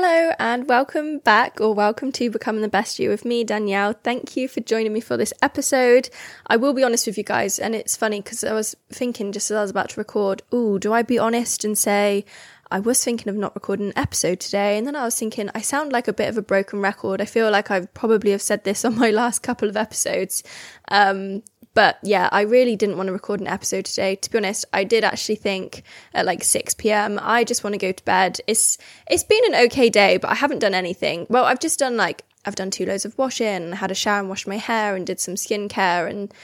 Hello 0.00 0.30
and 0.38 0.68
welcome 0.68 1.18
back 1.18 1.60
or 1.60 1.74
welcome 1.74 2.12
to 2.12 2.30
Becoming 2.30 2.62
the 2.62 2.68
Best 2.68 3.00
You 3.00 3.10
with 3.10 3.24
me, 3.24 3.42
Danielle. 3.42 3.94
Thank 3.94 4.36
you 4.36 4.46
for 4.46 4.60
joining 4.60 4.92
me 4.92 5.00
for 5.00 5.16
this 5.16 5.32
episode. 5.42 6.08
I 6.46 6.56
will 6.56 6.72
be 6.72 6.84
honest 6.84 7.08
with 7.08 7.18
you 7.18 7.24
guys, 7.24 7.58
and 7.58 7.74
it's 7.74 7.96
funny 7.96 8.20
because 8.20 8.44
I 8.44 8.52
was 8.52 8.76
thinking 8.90 9.32
just 9.32 9.50
as 9.50 9.56
I 9.56 9.62
was 9.62 9.72
about 9.72 9.88
to 9.88 10.00
record, 10.00 10.42
oh, 10.52 10.78
do 10.78 10.92
I 10.92 11.02
be 11.02 11.18
honest 11.18 11.64
and 11.64 11.76
say 11.76 12.24
I 12.70 12.78
was 12.78 13.02
thinking 13.02 13.28
of 13.28 13.34
not 13.34 13.56
recording 13.56 13.88
an 13.88 13.98
episode 13.98 14.38
today? 14.38 14.78
And 14.78 14.86
then 14.86 14.94
I 14.94 15.04
was 15.04 15.18
thinking 15.18 15.50
I 15.52 15.62
sound 15.62 15.90
like 15.90 16.06
a 16.06 16.12
bit 16.12 16.28
of 16.28 16.38
a 16.38 16.42
broken 16.42 16.78
record. 16.78 17.20
I 17.20 17.24
feel 17.24 17.50
like 17.50 17.72
I 17.72 17.86
probably 17.86 18.30
have 18.30 18.40
said 18.40 18.62
this 18.62 18.84
on 18.84 18.96
my 18.96 19.10
last 19.20 19.42
couple 19.42 19.68
of 19.68 19.76
episodes. 19.76 20.44
Um, 20.92 21.42
but 21.78 22.00
yeah, 22.02 22.28
I 22.32 22.40
really 22.40 22.74
didn't 22.74 22.96
want 22.96 23.06
to 23.06 23.12
record 23.12 23.38
an 23.38 23.46
episode 23.46 23.84
today. 23.84 24.16
To 24.16 24.30
be 24.32 24.38
honest, 24.38 24.64
I 24.72 24.82
did 24.82 25.04
actually 25.04 25.36
think 25.36 25.84
at 26.12 26.26
like 26.26 26.42
6 26.42 26.74
p.m. 26.74 27.20
I 27.22 27.44
just 27.44 27.62
want 27.62 27.74
to 27.74 27.78
go 27.78 27.92
to 27.92 28.04
bed. 28.04 28.40
It's 28.48 28.78
it's 29.08 29.22
been 29.22 29.44
an 29.54 29.66
okay 29.66 29.88
day, 29.88 30.16
but 30.16 30.28
I 30.28 30.34
haven't 30.34 30.58
done 30.58 30.74
anything. 30.74 31.28
Well, 31.30 31.44
I've 31.44 31.60
just 31.60 31.78
done 31.78 31.96
like 31.96 32.24
I've 32.44 32.56
done 32.56 32.72
two 32.72 32.84
loads 32.84 33.04
of 33.04 33.16
washing, 33.16 33.46
and 33.46 33.76
had 33.76 33.92
a 33.92 33.94
shower 33.94 34.18
and 34.18 34.28
washed 34.28 34.48
my 34.48 34.56
hair 34.56 34.96
and 34.96 35.06
did 35.06 35.20
some 35.20 35.34
skincare 35.36 36.10
and 36.10 36.34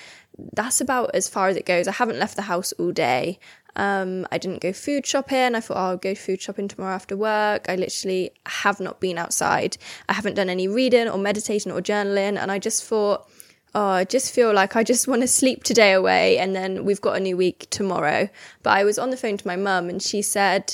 that's 0.53 0.81
about 0.81 1.11
as 1.15 1.29
far 1.29 1.49
as 1.49 1.57
it 1.57 1.67
goes. 1.67 1.89
I 1.89 1.93
haven't 1.93 2.21
left 2.21 2.37
the 2.37 2.43
house 2.43 2.71
all 2.79 2.93
day. 2.93 3.41
Um, 3.75 4.29
I 4.31 4.39
didn't 4.39 4.61
go 4.61 4.73
food 4.73 5.05
shopping. 5.05 5.57
I 5.57 5.61
thought 5.61 5.77
oh, 5.77 5.81
I'll 5.81 5.97
go 5.97 6.15
food 6.15 6.41
shopping 6.41 6.69
tomorrow 6.69 6.95
after 6.95 7.17
work. 7.17 7.69
I 7.69 7.75
literally 7.75 8.31
have 8.47 8.79
not 8.79 9.01
been 9.01 9.19
outside. 9.19 9.79
I 10.09 10.13
haven't 10.13 10.35
done 10.35 10.49
any 10.49 10.69
reading 10.69 11.09
or 11.09 11.19
meditating 11.19 11.73
or 11.73 11.81
journaling. 11.81 12.39
And 12.39 12.53
I 12.53 12.61
just 12.61 12.85
thought, 12.85 13.29
oh, 13.75 13.89
I 13.89 14.05
just 14.05 14.33
feel 14.33 14.53
like 14.53 14.77
I 14.77 14.85
just 14.85 15.09
want 15.09 15.23
to 15.23 15.29
sleep 15.29 15.65
today 15.65 15.93
away 15.93 16.39
and 16.39 16.55
then 16.55 16.85
we've 16.85 17.01
got 17.01 17.17
a 17.17 17.21
new 17.21 17.37
week 17.37 17.67
tomorrow. 17.71 18.29
But 18.63 18.71
I 18.71 18.85
was 18.85 18.99
on 18.99 19.11
the 19.11 19.17
phone 19.17 19.37
to 19.37 19.47
my 19.47 19.57
mum 19.57 19.89
and 19.89 20.03
she 20.03 20.23
said 20.23 20.73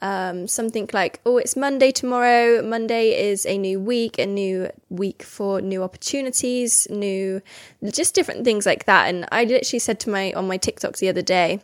um, 0.00 0.48
something 0.48 0.88
like, 0.92 1.20
oh, 1.26 1.38
it's 1.38 1.56
Monday 1.56 1.90
tomorrow. 1.90 2.62
Monday 2.62 3.30
is 3.30 3.44
a 3.44 3.58
new 3.58 3.80
week, 3.80 4.18
a 4.18 4.26
new 4.26 4.70
week 4.88 5.22
for 5.22 5.60
new 5.60 5.82
opportunities, 5.82 6.86
new, 6.90 7.42
just 7.84 8.14
different 8.14 8.44
things 8.44 8.64
like 8.64 8.84
that. 8.86 9.08
And 9.08 9.26
I 9.30 9.44
literally 9.44 9.80
said 9.80 10.00
to 10.00 10.10
my, 10.10 10.32
on 10.32 10.46
my 10.46 10.58
TikToks 10.58 10.98
the 10.98 11.08
other 11.08 11.22
day, 11.22 11.60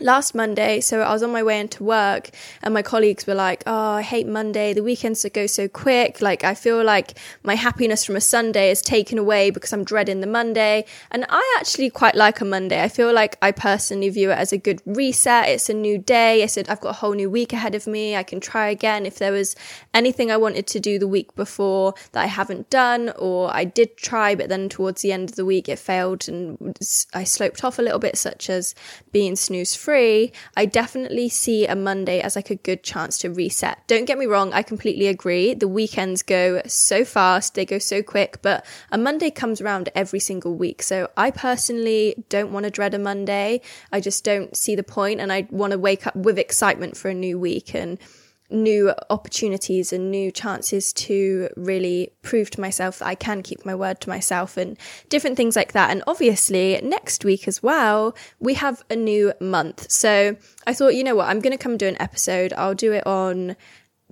last 0.00 0.34
Monday, 0.34 0.80
so 0.80 1.02
I 1.02 1.12
was 1.12 1.22
on 1.22 1.30
my 1.32 1.42
way 1.42 1.60
into 1.60 1.84
work, 1.84 2.30
and 2.62 2.72
my 2.72 2.80
colleagues 2.80 3.26
were 3.26 3.34
like, 3.34 3.62
Oh, 3.66 3.92
I 3.92 4.02
hate 4.02 4.26
Monday. 4.26 4.72
The 4.72 4.82
weekends 4.82 5.24
go 5.32 5.46
so 5.46 5.68
quick. 5.68 6.22
Like, 6.22 6.44
I 6.44 6.54
feel 6.54 6.82
like 6.82 7.18
my 7.42 7.54
happiness 7.54 8.04
from 8.04 8.16
a 8.16 8.20
Sunday 8.20 8.70
is 8.70 8.80
taken 8.80 9.18
away 9.18 9.50
because 9.50 9.72
I'm 9.72 9.84
dreading 9.84 10.20
the 10.20 10.26
Monday. 10.26 10.86
And 11.10 11.26
I 11.28 11.56
actually 11.58 11.90
quite 11.90 12.14
like 12.14 12.40
a 12.40 12.44
Monday. 12.44 12.82
I 12.82 12.88
feel 12.88 13.12
like 13.12 13.36
I 13.42 13.52
personally 13.52 14.08
view 14.08 14.30
it 14.30 14.38
as 14.38 14.52
a 14.52 14.58
good 14.58 14.80
reset. 14.86 15.48
It's 15.48 15.68
a 15.68 15.74
new 15.74 15.98
day. 15.98 16.42
I 16.42 16.46
said, 16.46 16.68
I've 16.70 16.80
got 16.80 16.90
a 16.90 16.94
whole 16.94 17.12
new 17.12 17.30
week 17.30 17.52
ahead 17.52 17.74
of 17.74 17.86
me. 17.86 18.16
I 18.16 18.22
can 18.22 18.40
try 18.40 18.68
again. 18.68 19.04
If 19.04 19.18
there 19.18 19.32
was 19.32 19.54
anything 19.92 20.30
I 20.30 20.38
wanted 20.38 20.66
to 20.68 20.80
do 20.80 20.98
the 20.98 21.08
week 21.08 21.34
before 21.34 21.94
that 22.12 22.22
I 22.22 22.26
haven't 22.26 22.70
done, 22.70 23.12
or 23.18 23.54
I 23.54 23.64
did 23.64 23.98
try, 23.98 24.34
but 24.34 24.48
then 24.48 24.70
towards 24.70 25.02
the 25.02 25.12
end 25.12 25.30
of 25.30 25.36
the 25.36 25.44
week 25.44 25.68
it 25.68 25.78
failed 25.78 26.28
and 26.28 26.78
I 27.12 27.24
sloped 27.24 27.62
off 27.62 27.78
a 27.78 27.82
little 27.82 27.98
bit, 27.98 28.16
such 28.16 28.48
as 28.48 28.74
being 29.12 29.36
snooze 29.36 29.74
free, 29.82 30.32
I 30.56 30.64
definitely 30.66 31.28
see 31.28 31.66
a 31.66 31.74
Monday 31.74 32.20
as 32.20 32.36
like 32.36 32.50
a 32.50 32.54
good 32.54 32.84
chance 32.84 33.18
to 33.18 33.30
reset. 33.30 33.86
Don't 33.88 34.04
get 34.04 34.16
me 34.16 34.26
wrong, 34.26 34.52
I 34.52 34.62
completely 34.62 35.08
agree. 35.08 35.54
The 35.54 35.66
weekends 35.66 36.22
go 36.22 36.62
so 36.66 37.04
fast, 37.04 37.54
they 37.54 37.66
go 37.66 37.78
so 37.78 38.02
quick, 38.02 38.40
but 38.42 38.64
a 38.92 38.98
Monday 38.98 39.30
comes 39.30 39.60
around 39.60 39.88
every 39.94 40.20
single 40.20 40.54
week. 40.54 40.82
So 40.82 41.10
I 41.16 41.32
personally 41.32 42.24
don't 42.28 42.52
want 42.52 42.64
to 42.64 42.70
dread 42.70 42.94
a 42.94 42.98
Monday. 42.98 43.60
I 43.90 44.00
just 44.00 44.24
don't 44.24 44.56
see 44.56 44.76
the 44.76 44.84
point 44.84 45.20
and 45.20 45.32
I 45.32 45.48
want 45.50 45.72
to 45.72 45.78
wake 45.78 46.06
up 46.06 46.14
with 46.14 46.38
excitement 46.38 46.96
for 46.96 47.08
a 47.08 47.14
new 47.14 47.38
week 47.38 47.74
and 47.74 47.98
new 48.52 48.92
opportunities 49.10 49.92
and 49.92 50.10
new 50.10 50.30
chances 50.30 50.92
to 50.92 51.48
really 51.56 52.12
prove 52.22 52.50
to 52.50 52.60
myself 52.60 52.98
that 52.98 53.06
I 53.06 53.14
can 53.14 53.42
keep 53.42 53.64
my 53.64 53.74
word 53.74 54.00
to 54.02 54.08
myself 54.08 54.56
and 54.56 54.78
different 55.08 55.36
things 55.36 55.56
like 55.56 55.72
that. 55.72 55.90
And 55.90 56.02
obviously, 56.06 56.80
next 56.82 57.24
week 57.24 57.48
as 57.48 57.62
well, 57.62 58.14
we 58.38 58.54
have 58.54 58.84
a 58.90 58.96
new 58.96 59.32
month. 59.40 59.90
So 59.90 60.36
I 60.66 60.74
thought, 60.74 60.94
you 60.94 61.04
know 61.04 61.14
what, 61.14 61.28
I'm 61.28 61.40
going 61.40 61.56
to 61.56 61.62
come 61.62 61.76
do 61.76 61.88
an 61.88 62.00
episode. 62.00 62.52
I'll 62.52 62.74
do 62.74 62.92
it 62.92 63.06
on 63.06 63.56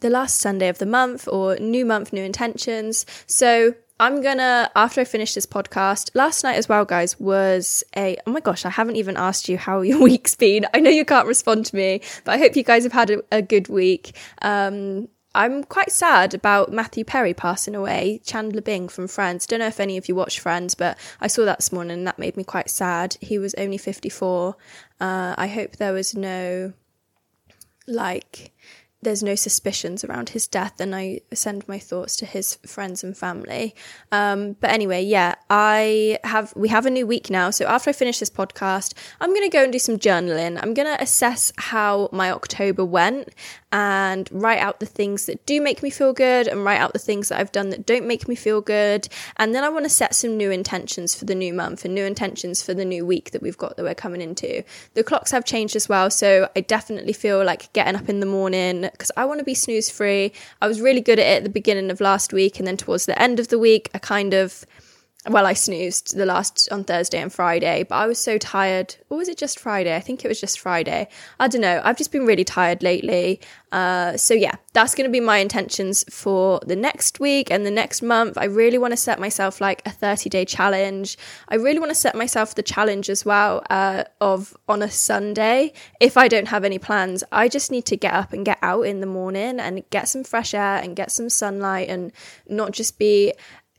the 0.00 0.10
last 0.10 0.38
Sunday 0.38 0.69
of 0.69 0.78
the 0.78 0.87
month 0.87 1.28
or 1.28 1.56
new 1.56 1.84
month, 1.84 2.12
new 2.12 2.25
intentions. 2.25 3.06
So 3.26 3.75
I'm 4.00 4.22
gonna, 4.22 4.71
after 4.75 5.03
I 5.03 5.05
finish 5.05 5.34
this 5.34 5.44
podcast, 5.44 6.11
last 6.15 6.43
night 6.43 6.56
as 6.56 6.71
well, 6.71 6.87
guys, 6.87 7.21
was 7.21 7.84
a, 7.94 8.16
oh 8.27 8.31
my 8.31 8.41
gosh, 8.41 8.65
I 8.65 8.71
haven't 8.71 8.97
even 8.97 9.19
asked 9.19 9.47
you 9.47 9.59
how 9.59 9.83
your 9.83 10.03
week's 10.03 10.34
been. 10.34 10.66
I 10.72 10.81
know 10.81 10.88
you 10.88 11.05
can't 11.05 11.28
respond 11.28 11.66
to 11.66 11.77
me, 11.77 12.00
but 12.25 12.33
I 12.33 12.38
hope 12.38 12.56
you 12.56 12.62
guys 12.62 12.84
have 12.84 12.94
had 12.94 13.11
a, 13.11 13.22
a 13.31 13.43
good 13.43 13.69
week. 13.69 14.16
Um, 14.41 15.09
I'm 15.34 15.65
quite 15.65 15.93
sad 15.93 16.33
about 16.33 16.72
Matthew 16.72 17.05
Perry 17.05 17.34
passing 17.34 17.75
away, 17.75 18.22
Chandler 18.25 18.62
Bing 18.62 18.88
from 18.88 19.06
Friends. 19.06 19.47
Don't 19.47 19.59
know 19.59 19.66
if 19.66 19.78
any 19.78 19.99
of 19.99 20.09
you 20.09 20.15
watch 20.15 20.41
Friends, 20.41 20.75
but 20.75 20.97
I 21.21 21.27
saw 21.27 21.44
that 21.44 21.59
this 21.59 21.71
morning 21.71 21.99
and 21.99 22.06
that 22.06 22.19
made 22.19 22.38
me 22.38 22.43
quite 22.43 22.71
sad. 22.71 23.19
He 23.21 23.38
was 23.38 23.55
only 23.56 23.77
54. 23.77 24.56
Uh, 24.99 25.34
I 25.37 25.47
hope 25.47 25.77
there 25.77 25.93
was 25.93 26.17
no, 26.17 26.72
like, 27.87 28.53
there's 29.03 29.22
no 29.22 29.34
suspicions 29.34 30.05
around 30.05 30.31
his 30.31 30.47
death, 30.47 30.81
and 30.81 30.94
I 30.94 31.21
send 31.33 31.66
my 31.66 31.78
thoughts 31.78 32.16
to 32.16 32.27
his 32.27 32.56
friends 32.66 33.03
and 33.03 33.16
family. 33.16 33.75
Um, 34.12 34.56
but 34.61 34.71
anyway, 34.71 35.03
yeah, 35.03 35.37
I 35.49 36.19
have 36.25 36.53
we 36.55 36.69
have 36.69 36.87
a 36.87 36.91
new 36.91 37.06
week 37.06 37.31
now. 37.31 37.50
So 37.50 37.66
after 37.66 37.91
I 37.91 37.93
finish 37.94 38.19
this 38.19 38.31
podcast, 38.31 38.94
I'm 39.21 39.33
gonna 39.33 39.49
go 39.49 39.62
and 39.62 39.72
do 39.72 39.78
some 39.78 39.99
journaling. 39.99 40.59
I'm 40.62 40.75
gonna 40.75 40.97
assess 41.00 41.53
how 41.56 42.11
my 42.12 42.31
October 42.31 42.84
went 42.84 43.28
and 43.72 44.28
write 44.32 44.58
out 44.58 44.81
the 44.81 44.86
things 44.86 45.26
that 45.26 45.44
do 45.47 45.60
make 45.60 45.82
me 45.82 45.91
feel 45.91 46.12
good 46.12 46.48
and 46.48 46.64
write 46.64 46.81
out 46.81 46.92
the 46.92 46.98
things 46.98 47.28
that 47.28 47.38
I've 47.38 47.53
done 47.53 47.70
that 47.70 47.86
don't 47.86 48.06
make 48.06 48.26
me 48.26 48.34
feel 48.34 48.60
good. 48.60 49.08
And 49.36 49.54
then 49.54 49.62
I 49.62 49.69
want 49.69 49.84
to 49.84 49.91
set 49.91 50.14
some 50.14 50.36
new 50.36 50.50
intentions 50.50 51.14
for 51.14 51.25
the 51.25 51.34
new 51.34 51.54
month 51.54 51.84
and 51.84 51.94
new 51.94 52.04
intentions 52.04 52.62
for 52.62 52.75
the 52.75 52.84
new 52.84 53.06
week 53.06 53.31
that 53.31 53.42
we've 53.42 53.58
got 53.58 53.76
that 53.76 53.84
we're 53.84 53.94
coming 53.94 54.20
into. 54.20 54.64
The 54.94 55.04
clocks 55.04 55.31
have 55.31 55.44
changed 55.44 55.76
as 55.76 55.88
well, 55.88 56.10
so 56.10 56.48
I 56.56 56.62
definitely 56.62 57.12
feel 57.12 57.44
like 57.44 57.72
getting 57.72 57.97
up 57.97 58.08
in 58.08 58.20
the 58.20 58.26
morning 58.26 58.82
because 58.82 59.12
I 59.16 59.25
want 59.25 59.38
to 59.38 59.44
be 59.44 59.54
snooze 59.54 59.91
free. 59.91 60.32
I 60.60 60.66
was 60.66 60.81
really 60.81 61.00
good 61.00 61.19
at 61.19 61.26
it 61.26 61.37
at 61.38 61.44
the 61.44 61.50
beginning 61.50 61.91
of 61.91 62.00
last 62.00 62.32
week, 62.32 62.58
and 62.58 62.66
then 62.66 62.76
towards 62.76 63.06
the 63.06 63.20
end 63.20 63.38
of 63.38 63.48
the 63.48 63.58
week, 63.58 63.88
I 63.94 63.98
kind 63.98 64.34
of 64.34 64.64
well, 65.28 65.44
I 65.44 65.53
snoozed 65.53 66.16
the 66.16 66.25
last 66.25 66.66
on 66.72 66.82
Thursday 66.82 67.20
and 67.20 67.31
Friday, 67.31 67.82
but 67.82 67.97
I 67.97 68.06
was 68.06 68.19
so 68.19 68.38
tired. 68.38 68.97
Or 69.10 69.19
was 69.19 69.28
it 69.28 69.36
just 69.36 69.58
Friday? 69.58 69.94
I 69.94 70.00
think 70.00 70.25
it 70.25 70.28
was 70.28 70.41
just 70.41 70.58
Friday. 70.58 71.08
I 71.38 71.47
don't 71.47 71.60
know. 71.60 71.82
I've 71.84 71.98
just 71.98 72.10
been 72.10 72.25
really 72.25 72.44
tired 72.44 72.82
lately. 72.82 73.38
Uh, 73.70 74.16
so 74.16 74.32
yeah, 74.32 74.54
that's 74.72 74.94
going 74.94 75.08
to 75.08 75.12
be 75.12 75.20
my 75.20 75.36
intentions 75.36 76.04
for 76.10 76.58
the 76.66 76.75
next 76.75 77.20
week 77.20 77.50
and 77.50 77.66
the 77.66 77.70
next 77.70 78.00
month. 78.00 78.38
I 78.38 78.44
really 78.44 78.78
want 78.78 78.92
to 78.92 78.97
set 78.97 79.20
myself 79.20 79.60
like 79.60 79.82
a 79.86 79.91
30 79.91 80.31
day 80.31 80.47
challenge. 80.47 81.19
I 81.48 81.56
really 81.56 81.78
want 81.78 81.91
to 81.91 81.94
set 81.94 82.14
myself 82.14 82.54
the 82.54 82.62
challenge 82.62 83.10
as 83.10 83.25
well 83.25 83.62
uh, 83.69 84.04
of 84.22 84.56
on 84.70 84.81
a 84.81 84.91
Sunday, 84.91 85.75
if 86.00 86.16
I 86.16 86.28
don't 86.28 86.48
have 86.48 86.64
any 86.64 86.78
plans, 86.78 87.22
I 87.31 87.48
just 87.48 87.70
need 87.70 87.84
to 87.87 87.97
get 87.97 88.14
up 88.14 88.32
and 88.32 88.44
get 88.44 88.58
out 88.62 88.87
in 88.87 89.00
the 89.00 89.06
morning 89.06 89.60
and 89.60 89.82
get 89.91 90.08
some 90.08 90.25
fresh 90.25 90.54
air 90.54 90.76
and 90.76 90.97
get 90.97 91.12
some 91.12 91.28
sunlight 91.28 91.88
and 91.91 92.10
not 92.48 92.72
just 92.72 92.98
be 92.98 93.34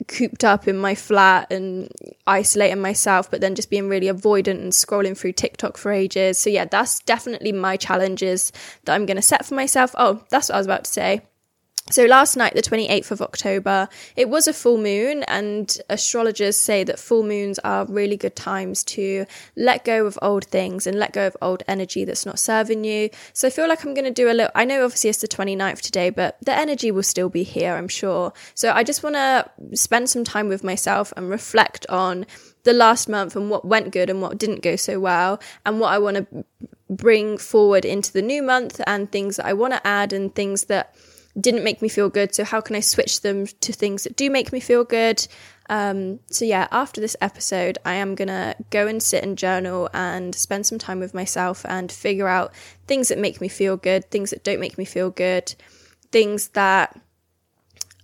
cooped 0.07 0.43
up 0.43 0.67
in 0.67 0.77
my 0.77 0.95
flat 0.95 1.51
and 1.51 1.89
isolating 2.27 2.81
myself, 2.81 3.29
but 3.29 3.41
then 3.41 3.55
just 3.55 3.69
being 3.69 3.89
really 3.89 4.07
avoidant 4.07 4.61
and 4.61 4.71
scrolling 4.71 5.17
through 5.17 5.33
TikTok 5.33 5.77
for 5.77 5.91
ages. 5.91 6.39
So, 6.39 6.49
yeah, 6.49 6.65
that's 6.65 6.99
definitely 6.99 7.51
my 7.51 7.77
challenges 7.77 8.51
that 8.85 8.93
I'm 8.93 9.05
going 9.05 9.17
to 9.17 9.21
set 9.21 9.45
for 9.45 9.55
myself. 9.55 9.93
Oh, 9.97 10.23
that's 10.29 10.49
what 10.49 10.55
I 10.55 10.59
was 10.59 10.67
about 10.67 10.85
to 10.85 10.91
say. 10.91 11.21
So 11.89 12.05
last 12.05 12.37
night, 12.37 12.53
the 12.53 12.61
28th 12.61 13.11
of 13.11 13.21
October, 13.21 13.89
it 14.15 14.29
was 14.29 14.47
a 14.47 14.53
full 14.53 14.77
moon, 14.77 15.23
and 15.23 15.77
astrologers 15.89 16.55
say 16.55 16.85
that 16.85 16.99
full 16.99 17.23
moons 17.23 17.59
are 17.59 17.85
really 17.85 18.15
good 18.15 18.35
times 18.35 18.83
to 18.85 19.25
let 19.57 19.83
go 19.83 20.05
of 20.05 20.17
old 20.21 20.45
things 20.45 20.87
and 20.87 20.97
let 20.97 21.11
go 21.11 21.27
of 21.27 21.35
old 21.41 21.63
energy 21.67 22.05
that's 22.05 22.25
not 22.25 22.39
serving 22.39 22.85
you. 22.85 23.09
So 23.33 23.47
I 23.47 23.51
feel 23.51 23.67
like 23.67 23.83
I'm 23.83 23.93
going 23.93 24.05
to 24.05 24.11
do 24.11 24.29
a 24.29 24.31
little, 24.31 24.51
I 24.55 24.63
know 24.63 24.85
obviously 24.85 25.09
it's 25.09 25.19
the 25.19 25.27
29th 25.27 25.81
today, 25.81 26.11
but 26.11 26.37
the 26.45 26.55
energy 26.55 26.91
will 26.91 27.03
still 27.03 27.29
be 27.29 27.43
here, 27.43 27.75
I'm 27.75 27.89
sure. 27.89 28.31
So 28.53 28.71
I 28.71 28.83
just 28.83 29.03
want 29.03 29.15
to 29.15 29.49
spend 29.75 30.09
some 30.09 30.23
time 30.23 30.47
with 30.47 30.63
myself 30.63 31.11
and 31.17 31.29
reflect 31.29 31.85
on 31.89 32.25
the 32.63 32.73
last 32.73 33.09
month 33.09 33.35
and 33.35 33.49
what 33.49 33.65
went 33.65 33.91
good 33.91 34.09
and 34.09 34.21
what 34.21 34.37
didn't 34.37 34.61
go 34.61 34.77
so 34.77 34.99
well, 34.99 35.41
and 35.65 35.81
what 35.81 35.91
I 35.91 35.97
want 35.97 36.17
to 36.17 36.45
bring 36.89 37.37
forward 37.37 37.83
into 37.83 38.13
the 38.13 38.21
new 38.21 38.43
month 38.43 38.79
and 38.87 39.11
things 39.11 39.37
that 39.37 39.45
I 39.45 39.53
want 39.53 39.73
to 39.73 39.85
add 39.85 40.13
and 40.13 40.33
things 40.33 40.65
that 40.65 40.95
didn't 41.39 41.63
make 41.63 41.81
me 41.81 41.89
feel 41.89 42.09
good. 42.09 42.35
So, 42.35 42.43
how 42.43 42.61
can 42.61 42.75
I 42.75 42.79
switch 42.79 43.21
them 43.21 43.45
to 43.45 43.73
things 43.73 44.03
that 44.03 44.15
do 44.15 44.29
make 44.29 44.51
me 44.51 44.59
feel 44.59 44.83
good? 44.83 45.25
Um, 45.69 46.19
so, 46.27 46.45
yeah, 46.45 46.67
after 46.71 46.99
this 46.99 47.15
episode, 47.21 47.77
I 47.85 47.93
am 47.93 48.15
going 48.15 48.27
to 48.27 48.55
go 48.69 48.87
and 48.87 49.01
sit 49.01 49.23
and 49.23 49.37
journal 49.37 49.89
and 49.93 50.35
spend 50.35 50.65
some 50.65 50.77
time 50.77 50.99
with 50.99 51.13
myself 51.13 51.65
and 51.67 51.91
figure 51.91 52.27
out 52.27 52.53
things 52.87 53.07
that 53.09 53.17
make 53.17 53.39
me 53.39 53.47
feel 53.47 53.77
good, 53.77 54.09
things 54.11 54.31
that 54.31 54.43
don't 54.43 54.59
make 54.59 54.77
me 54.77 54.85
feel 54.85 55.09
good, 55.09 55.53
things 56.11 56.49
that 56.49 56.99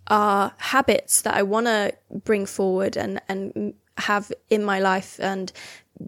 are 0.07 0.53
habits 0.57 1.21
that 1.21 1.35
I 1.35 1.43
want 1.43 1.65
to 1.65 1.93
bring 2.23 2.45
forward 2.45 2.95
and, 2.95 3.21
and 3.27 3.73
have 3.97 4.31
in 4.49 4.63
my 4.63 4.79
life 4.79 5.19
and 5.19 5.51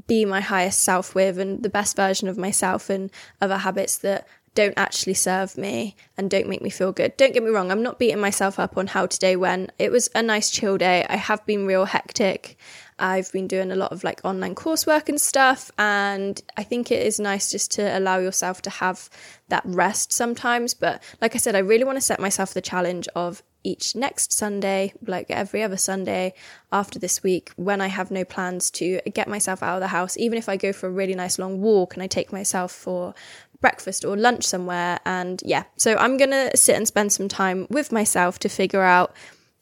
be 0.07 0.25
my 0.25 0.39
highest 0.39 0.81
self 0.81 1.15
with 1.15 1.39
and 1.39 1.63
the 1.63 1.69
best 1.69 1.95
version 1.95 2.27
of 2.27 2.37
myself 2.37 2.89
and 2.89 3.11
other 3.41 3.57
habits 3.57 3.97
that 3.99 4.27
don't 4.55 4.73
actually 4.77 5.13
serve 5.13 5.57
me 5.57 5.95
and 6.17 6.29
don't 6.29 6.47
make 6.47 6.61
me 6.61 6.69
feel 6.69 6.91
good. 6.91 7.15
Don't 7.17 7.33
get 7.33 7.43
me 7.43 7.49
wrong, 7.49 7.71
I'm 7.71 7.83
not 7.83 7.99
beating 7.99 8.19
myself 8.19 8.59
up 8.59 8.77
on 8.77 8.87
how 8.87 9.05
today 9.05 9.35
went. 9.35 9.71
It 9.79 9.91
was 9.91 10.09
a 10.15 10.21
nice 10.21 10.49
chill 10.49 10.77
day. 10.77 11.05
I 11.09 11.15
have 11.15 11.45
been 11.45 11.65
real 11.65 11.85
hectic. 11.85 12.57
I've 12.99 13.31
been 13.31 13.47
doing 13.47 13.71
a 13.71 13.75
lot 13.75 13.91
of 13.91 14.03
like 14.03 14.21
online 14.23 14.55
coursework 14.55 15.09
and 15.09 15.19
stuff, 15.19 15.71
and 15.77 16.41
I 16.57 16.63
think 16.63 16.91
it 16.91 17.05
is 17.05 17.19
nice 17.19 17.49
just 17.49 17.71
to 17.71 17.97
allow 17.97 18.17
yourself 18.19 18.61
to 18.63 18.69
have 18.69 19.09
that 19.47 19.63
rest 19.65 20.11
sometimes. 20.11 20.73
But 20.73 21.01
like 21.21 21.33
I 21.33 21.37
said, 21.37 21.55
I 21.55 21.59
really 21.59 21.85
want 21.85 21.97
to 21.97 22.01
set 22.01 22.19
myself 22.19 22.53
the 22.53 22.61
challenge 22.61 23.07
of 23.15 23.41
each 23.63 23.95
next 23.95 24.31
Sunday, 24.31 24.93
like 25.05 25.29
every 25.29 25.61
other 25.63 25.77
Sunday 25.77 26.33
after 26.71 26.97
this 26.97 27.23
week, 27.23 27.51
when 27.55 27.81
I 27.81 27.87
have 27.87 28.09
no 28.09 28.23
plans 28.23 28.71
to 28.71 29.01
get 29.13 29.27
myself 29.27 29.61
out 29.61 29.75
of 29.75 29.81
the 29.81 29.87
house, 29.87 30.17
even 30.17 30.37
if 30.37 30.47
I 30.47 30.55
go 30.55 30.71
for 30.71 30.87
a 30.87 30.91
really 30.91 31.15
nice 31.15 31.37
long 31.39 31.61
walk 31.61 31.93
and 31.93 32.03
I 32.03 32.07
take 32.07 32.31
myself 32.31 32.71
for 32.71 33.13
breakfast 33.61 34.05
or 34.05 34.15
lunch 34.15 34.45
somewhere. 34.45 34.99
And 35.05 35.41
yeah, 35.45 35.63
so 35.77 35.95
I'm 35.97 36.17
going 36.17 36.31
to 36.31 36.55
sit 36.55 36.75
and 36.75 36.87
spend 36.87 37.11
some 37.11 37.27
time 37.27 37.67
with 37.69 37.91
myself 37.91 38.39
to 38.39 38.49
figure 38.49 38.81
out 38.81 39.13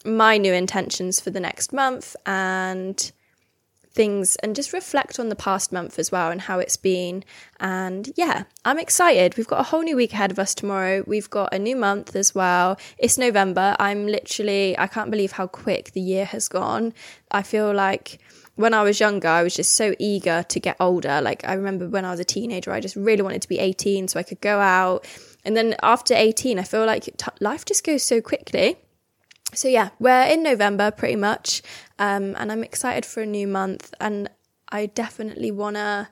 my 0.05 0.37
new 0.37 0.53
intentions 0.53 1.19
for 1.19 1.31
the 1.31 1.39
next 1.39 1.73
month 1.73 2.15
and 2.25 3.11
things 3.97 4.37
and 4.37 4.55
just 4.55 4.71
reflect 4.71 5.19
on 5.19 5.27
the 5.27 5.35
past 5.35 5.73
month 5.73 5.99
as 5.99 6.11
well 6.11 6.31
and 6.31 6.39
how 6.39 6.59
it's 6.59 6.77
been. 6.77 7.25
And 7.59 8.09
yeah, 8.15 8.43
I'm 8.63 8.79
excited. 8.79 9.35
We've 9.35 9.47
got 9.47 9.59
a 9.59 9.63
whole 9.63 9.81
new 9.81 9.97
week 9.97 10.13
ahead 10.13 10.31
of 10.31 10.39
us 10.39 10.55
tomorrow. 10.55 11.03
We've 11.05 11.29
got 11.29 11.53
a 11.53 11.59
new 11.59 11.75
month 11.75 12.15
as 12.15 12.33
well. 12.33 12.79
It's 12.97 13.17
November. 13.17 13.75
I'm 13.79 14.05
literally, 14.07 14.77
I 14.77 14.87
can't 14.87 15.11
believe 15.11 15.33
how 15.33 15.47
quick 15.47 15.91
the 15.91 15.99
year 15.99 16.25
has 16.25 16.47
gone. 16.47 16.93
I 17.31 17.41
feel 17.41 17.73
like 17.73 18.21
when 18.55 18.73
I 18.73 18.83
was 18.83 18.99
younger, 18.99 19.27
I 19.27 19.43
was 19.43 19.55
just 19.55 19.73
so 19.73 19.95
eager 19.99 20.43
to 20.43 20.59
get 20.59 20.77
older. 20.79 21.19
Like, 21.19 21.47
I 21.47 21.53
remember 21.53 21.89
when 21.89 22.05
I 22.05 22.11
was 22.11 22.19
a 22.19 22.25
teenager, 22.25 22.71
I 22.71 22.79
just 22.79 22.95
really 22.95 23.23
wanted 23.23 23.41
to 23.41 23.49
be 23.49 23.59
18 23.59 24.07
so 24.07 24.19
I 24.19 24.23
could 24.23 24.41
go 24.41 24.59
out. 24.59 25.05
And 25.43 25.57
then 25.57 25.75
after 25.81 26.13
18, 26.13 26.59
I 26.59 26.63
feel 26.63 26.85
like 26.85 27.03
t- 27.03 27.25
life 27.39 27.65
just 27.65 27.83
goes 27.83 28.03
so 28.03 28.21
quickly 28.21 28.77
so 29.53 29.67
yeah, 29.67 29.89
we're 29.99 30.23
in 30.23 30.43
November 30.43 30.91
pretty 30.91 31.15
much, 31.15 31.61
um, 31.99 32.35
and 32.37 32.51
I'm 32.51 32.63
excited 32.63 33.05
for 33.05 33.21
a 33.21 33.25
new 33.25 33.47
month, 33.47 33.93
and 33.99 34.29
I 34.69 34.87
definitely 34.87 35.51
wanna 35.51 36.09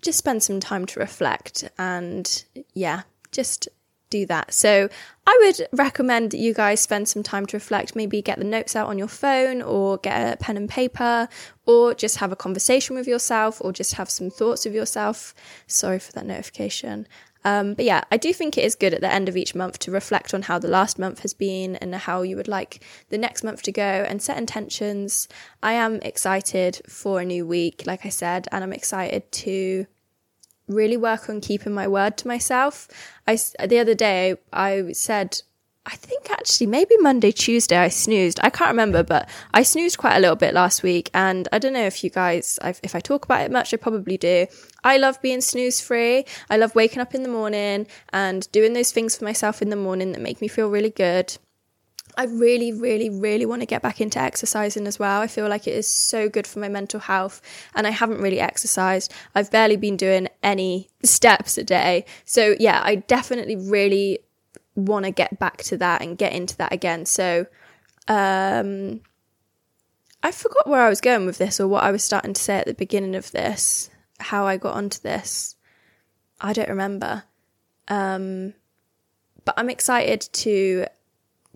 just 0.00 0.18
spend 0.18 0.42
some 0.42 0.60
time 0.60 0.86
to 0.86 1.00
reflect 1.00 1.68
and 1.78 2.44
yeah, 2.74 3.02
just 3.32 3.68
do 4.10 4.26
that. 4.26 4.54
So 4.54 4.88
I 5.26 5.38
would 5.42 5.68
recommend 5.72 6.30
that 6.30 6.38
you 6.38 6.54
guys 6.54 6.80
spend 6.80 7.08
some 7.08 7.22
time 7.22 7.46
to 7.46 7.56
reflect, 7.56 7.94
maybe 7.94 8.22
get 8.22 8.38
the 8.38 8.44
notes 8.44 8.74
out 8.74 8.88
on 8.88 8.98
your 8.98 9.08
phone 9.08 9.60
or 9.60 9.98
get 9.98 10.34
a 10.34 10.36
pen 10.36 10.56
and 10.56 10.68
paper 10.68 11.28
or 11.66 11.94
just 11.94 12.16
have 12.16 12.32
a 12.32 12.36
conversation 12.36 12.96
with 12.96 13.06
yourself 13.06 13.60
or 13.60 13.72
just 13.72 13.94
have 13.94 14.08
some 14.08 14.30
thoughts 14.30 14.64
with 14.64 14.74
yourself. 14.74 15.34
Sorry 15.66 15.98
for 15.98 16.12
that 16.12 16.26
notification. 16.26 17.06
Um, 17.44 17.74
but 17.74 17.84
yeah, 17.84 18.02
I 18.10 18.16
do 18.16 18.32
think 18.32 18.58
it 18.58 18.64
is 18.64 18.74
good 18.74 18.94
at 18.94 19.00
the 19.00 19.12
end 19.12 19.28
of 19.28 19.36
each 19.36 19.54
month 19.54 19.78
to 19.80 19.90
reflect 19.90 20.34
on 20.34 20.42
how 20.42 20.58
the 20.58 20.68
last 20.68 20.98
month 20.98 21.20
has 21.20 21.34
been 21.34 21.76
and 21.76 21.94
how 21.94 22.22
you 22.22 22.36
would 22.36 22.48
like 22.48 22.84
the 23.10 23.18
next 23.18 23.44
month 23.44 23.62
to 23.62 23.72
go 23.72 23.82
and 23.82 24.20
set 24.20 24.38
intentions. 24.38 25.28
I 25.62 25.72
am 25.74 25.96
excited 26.02 26.80
for 26.88 27.20
a 27.20 27.24
new 27.24 27.46
week, 27.46 27.84
like 27.86 28.04
I 28.04 28.10
said, 28.10 28.48
and 28.52 28.64
I'm 28.64 28.72
excited 28.72 29.30
to 29.32 29.86
really 30.66 30.96
work 30.96 31.28
on 31.28 31.40
keeping 31.40 31.72
my 31.72 31.88
word 31.88 32.16
to 32.18 32.28
myself. 32.28 32.88
I 33.26 33.38
the 33.66 33.78
other 33.78 33.94
day 33.94 34.36
I 34.52 34.92
said 34.92 35.42
I 35.90 35.96
think 35.96 36.30
actually 36.30 36.66
maybe 36.66 36.96
Monday, 36.98 37.32
Tuesday 37.32 37.78
I 37.78 37.88
snoozed. 37.88 38.38
I 38.42 38.50
can't 38.50 38.70
remember, 38.70 39.02
but 39.02 39.26
I 39.54 39.62
snoozed 39.62 39.96
quite 39.96 40.16
a 40.16 40.20
little 40.20 40.36
bit 40.36 40.52
last 40.52 40.82
week. 40.82 41.10
And 41.14 41.48
I 41.50 41.58
don't 41.58 41.72
know 41.72 41.86
if 41.86 42.04
you 42.04 42.10
guys, 42.10 42.58
if 42.62 42.94
I 42.94 43.00
talk 43.00 43.24
about 43.24 43.40
it 43.40 43.50
much, 43.50 43.72
I 43.72 43.78
probably 43.78 44.18
do. 44.18 44.46
I 44.84 44.98
love 44.98 45.20
being 45.22 45.40
snooze 45.40 45.80
free. 45.80 46.26
I 46.50 46.58
love 46.58 46.74
waking 46.74 47.00
up 47.00 47.14
in 47.14 47.22
the 47.22 47.30
morning 47.30 47.86
and 48.12 48.50
doing 48.52 48.74
those 48.74 48.92
things 48.92 49.16
for 49.16 49.24
myself 49.24 49.62
in 49.62 49.70
the 49.70 49.76
morning 49.76 50.12
that 50.12 50.20
make 50.20 50.42
me 50.42 50.48
feel 50.48 50.68
really 50.68 50.90
good. 50.90 51.38
I 52.18 52.24
really, 52.24 52.72
really, 52.72 53.08
really 53.08 53.46
want 53.46 53.62
to 53.62 53.66
get 53.66 53.80
back 53.80 54.00
into 54.00 54.20
exercising 54.20 54.86
as 54.86 54.98
well. 54.98 55.20
I 55.22 55.26
feel 55.26 55.48
like 55.48 55.66
it 55.66 55.74
is 55.74 55.90
so 55.90 56.28
good 56.28 56.46
for 56.46 56.58
my 56.58 56.68
mental 56.68 56.98
health, 56.98 57.40
and 57.74 57.86
I 57.86 57.90
haven't 57.90 58.20
really 58.20 58.40
exercised. 58.40 59.14
I've 59.34 59.52
barely 59.52 59.76
been 59.76 59.96
doing 59.96 60.28
any 60.42 60.88
steps 61.04 61.56
a 61.58 61.64
day. 61.64 62.06
So, 62.24 62.56
yeah, 62.58 62.80
I 62.82 62.96
definitely 62.96 63.56
really 63.56 64.18
want 64.80 65.04
to 65.04 65.10
get 65.10 65.38
back 65.38 65.58
to 65.64 65.76
that 65.78 66.02
and 66.02 66.18
get 66.18 66.32
into 66.32 66.56
that 66.58 66.72
again. 66.72 67.06
So, 67.06 67.46
um, 68.06 69.00
I 70.22 70.32
forgot 70.32 70.66
where 70.66 70.82
I 70.82 70.88
was 70.88 71.00
going 71.00 71.26
with 71.26 71.38
this 71.38 71.60
or 71.60 71.68
what 71.68 71.84
I 71.84 71.90
was 71.90 72.02
starting 72.02 72.32
to 72.32 72.40
say 72.40 72.58
at 72.58 72.66
the 72.66 72.74
beginning 72.74 73.14
of 73.14 73.30
this, 73.30 73.90
how 74.18 74.46
I 74.46 74.56
got 74.56 74.74
onto 74.74 75.00
this. 75.00 75.56
I 76.40 76.52
don't 76.52 76.68
remember. 76.68 77.24
Um, 77.88 78.54
but 79.44 79.54
I'm 79.56 79.70
excited 79.70 80.20
to 80.20 80.86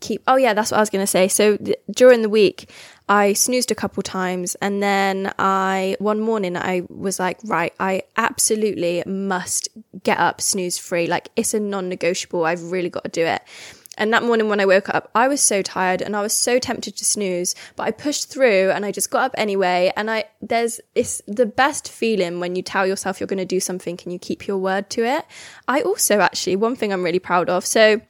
keep. 0.02 0.22
Oh, 0.26 0.36
yeah, 0.36 0.52
that's 0.52 0.70
what 0.70 0.78
I 0.78 0.80
was 0.80 0.90
going 0.90 1.02
to 1.02 1.06
say. 1.06 1.28
So 1.28 1.56
th- 1.56 1.78
during 1.90 2.20
the 2.20 2.28
week, 2.28 2.70
I 3.08 3.32
snoozed 3.32 3.70
a 3.70 3.74
couple 3.74 4.02
times 4.02 4.54
and 4.56 4.82
then 4.82 5.32
I, 5.38 5.96
one 5.98 6.20
morning, 6.20 6.56
I 6.56 6.82
was 6.88 7.18
like, 7.18 7.38
right, 7.44 7.72
I 7.80 8.02
absolutely 8.16 9.02
must 9.06 9.68
get 10.02 10.18
up 10.18 10.40
snooze 10.40 10.78
free. 10.78 11.06
Like 11.06 11.28
it's 11.36 11.54
a 11.54 11.60
non 11.60 11.88
negotiable. 11.88 12.44
I've 12.44 12.70
really 12.70 12.90
got 12.90 13.04
to 13.04 13.10
do 13.10 13.24
it. 13.24 13.42
And 13.98 14.12
that 14.14 14.22
morning 14.22 14.48
when 14.48 14.60
I 14.60 14.64
woke 14.64 14.88
up, 14.88 15.10
I 15.14 15.28
was 15.28 15.40
so 15.40 15.60
tired 15.60 16.00
and 16.00 16.16
I 16.16 16.22
was 16.22 16.32
so 16.32 16.58
tempted 16.58 16.96
to 16.96 17.04
snooze, 17.04 17.54
but 17.76 17.82
I 17.82 17.90
pushed 17.90 18.30
through 18.30 18.70
and 18.70 18.86
I 18.86 18.92
just 18.92 19.10
got 19.10 19.24
up 19.24 19.34
anyway. 19.36 19.92
And 19.96 20.10
I, 20.10 20.24
there's, 20.40 20.80
it's 20.94 21.20
the 21.26 21.46
best 21.46 21.90
feeling 21.90 22.40
when 22.40 22.56
you 22.56 22.62
tell 22.62 22.86
yourself 22.86 23.20
you're 23.20 23.26
going 23.26 23.38
to 23.38 23.44
do 23.44 23.60
something 23.60 23.98
and 24.02 24.12
you 24.12 24.18
keep 24.18 24.46
your 24.46 24.56
word 24.56 24.88
to 24.90 25.04
it. 25.04 25.26
I 25.68 25.82
also 25.82 26.20
actually, 26.20 26.56
one 26.56 26.76
thing 26.76 26.92
I'm 26.92 27.02
really 27.02 27.18
proud 27.18 27.50
of. 27.50 27.66
So, 27.66 28.00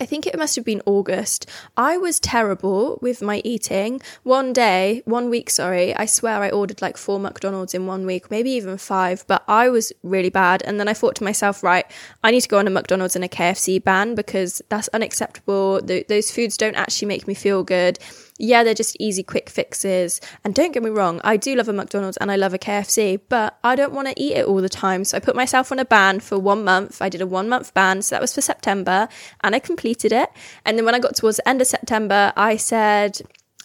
I 0.00 0.06
think 0.06 0.26
it 0.26 0.38
must 0.38 0.56
have 0.56 0.64
been 0.64 0.80
August. 0.86 1.46
I 1.76 1.98
was 1.98 2.18
terrible 2.18 2.98
with 3.02 3.20
my 3.20 3.42
eating. 3.44 4.00
One 4.22 4.54
day, 4.54 5.02
one 5.04 5.28
week, 5.28 5.50
sorry, 5.50 5.94
I 5.94 6.06
swear 6.06 6.42
I 6.42 6.48
ordered 6.48 6.80
like 6.80 6.96
four 6.96 7.20
McDonald's 7.20 7.74
in 7.74 7.86
one 7.86 8.06
week, 8.06 8.30
maybe 8.30 8.50
even 8.52 8.78
five, 8.78 9.26
but 9.26 9.44
I 9.46 9.68
was 9.68 9.92
really 10.02 10.30
bad. 10.30 10.62
And 10.62 10.80
then 10.80 10.88
I 10.88 10.94
thought 10.94 11.16
to 11.16 11.24
myself, 11.24 11.62
right, 11.62 11.84
I 12.24 12.30
need 12.30 12.40
to 12.40 12.48
go 12.48 12.58
on 12.58 12.66
a 12.66 12.70
McDonald's 12.70 13.14
and 13.14 13.26
a 13.26 13.28
KFC 13.28 13.84
ban 13.84 14.14
because 14.14 14.62
that's 14.70 14.88
unacceptable. 14.88 15.82
those 15.82 16.30
foods 16.30 16.56
don't 16.56 16.76
actually 16.76 17.08
make 17.08 17.28
me 17.28 17.34
feel 17.34 17.62
good 17.62 17.98
yeah, 18.40 18.64
they're 18.64 18.74
just 18.74 18.96
easy, 18.98 19.22
quick 19.22 19.50
fixes. 19.50 20.20
And 20.44 20.54
don't 20.54 20.72
get 20.72 20.82
me 20.82 20.90
wrong, 20.90 21.20
I 21.24 21.36
do 21.36 21.54
love 21.54 21.68
a 21.68 21.72
McDonald's 21.72 22.16
and 22.16 22.30
I 22.30 22.36
love 22.36 22.54
a 22.54 22.58
KFC, 22.58 23.20
but 23.28 23.58
I 23.62 23.76
don't 23.76 23.92
want 23.92 24.08
to 24.08 24.14
eat 24.20 24.36
it 24.36 24.46
all 24.46 24.60
the 24.60 24.68
time. 24.68 25.04
So 25.04 25.16
I 25.16 25.20
put 25.20 25.36
myself 25.36 25.70
on 25.70 25.78
a 25.78 25.84
ban 25.84 26.20
for 26.20 26.38
one 26.38 26.64
month. 26.64 27.02
I 27.02 27.08
did 27.08 27.20
a 27.20 27.26
one 27.26 27.48
month 27.48 27.74
ban. 27.74 28.02
So 28.02 28.14
that 28.14 28.20
was 28.20 28.34
for 28.34 28.40
September 28.40 29.08
and 29.42 29.54
I 29.54 29.58
completed 29.58 30.12
it. 30.12 30.30
And 30.64 30.78
then 30.78 30.84
when 30.84 30.94
I 30.94 30.98
got 30.98 31.16
towards 31.16 31.36
the 31.36 31.48
end 31.48 31.60
of 31.60 31.66
September, 31.66 32.32
I 32.36 32.56
said, 32.56 33.20